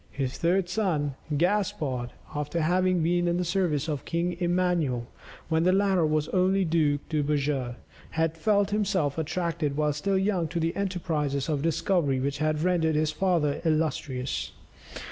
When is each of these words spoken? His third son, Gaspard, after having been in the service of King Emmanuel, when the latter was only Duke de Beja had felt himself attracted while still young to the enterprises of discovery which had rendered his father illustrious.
His 0.09 0.35
third 0.39 0.67
son, 0.67 1.13
Gaspard, 1.37 2.09
after 2.33 2.59
having 2.61 3.03
been 3.03 3.27
in 3.27 3.37
the 3.37 3.45
service 3.45 3.87
of 3.87 4.03
King 4.03 4.35
Emmanuel, 4.39 5.05
when 5.47 5.61
the 5.61 5.71
latter 5.71 6.07
was 6.07 6.27
only 6.29 6.65
Duke 6.65 7.07
de 7.07 7.21
Beja 7.21 7.75
had 8.09 8.35
felt 8.35 8.71
himself 8.71 9.19
attracted 9.19 9.77
while 9.77 9.93
still 9.93 10.17
young 10.17 10.47
to 10.47 10.59
the 10.59 10.75
enterprises 10.75 11.47
of 11.49 11.61
discovery 11.61 12.19
which 12.19 12.39
had 12.39 12.63
rendered 12.63 12.95
his 12.95 13.11
father 13.11 13.61
illustrious. 13.63 14.51